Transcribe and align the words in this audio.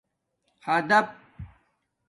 ادپ 0.75 1.07